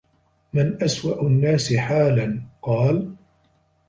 [0.53, 3.15] مَنْ أَسْوَأُ النَّاسِ حَالًا؟ قَالَ